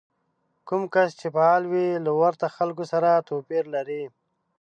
کوم 0.67 0.83
کس 0.93 1.09
چې 1.19 1.27
فعال 1.35 1.63
وي 1.71 1.87
له 2.05 2.11
ورته 2.21 2.45
خلکو 2.57 2.83
سره 2.91 3.23
توپير 3.27 3.63
لري. 3.75 4.03